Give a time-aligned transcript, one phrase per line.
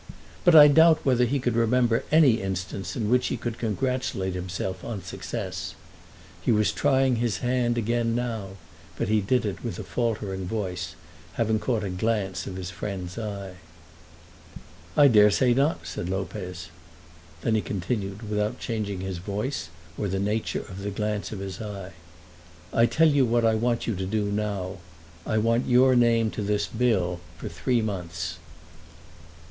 [0.43, 4.83] But I doubt whether he could remember any instance in which he could congratulate himself
[4.83, 5.75] on success.
[6.41, 8.57] He was trying his hand again now,
[8.97, 10.95] but did it with a faltering voice,
[11.33, 13.57] having caught a glance of his friend's eye.
[14.97, 16.69] "I dare say not," said Lopez.
[17.41, 21.61] Then he continued without changing his voice or the nature of the glance of his
[21.61, 21.91] eye,
[22.73, 24.77] "I'll tell you what I want you to do now.
[25.27, 28.39] I want your name to this bill for three months."